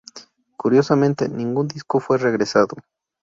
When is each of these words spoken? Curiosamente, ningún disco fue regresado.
Curiosamente, 0.57 1.29
ningún 1.29 1.67
disco 1.67 1.99
fue 1.99 2.17
regresado. 2.17 2.69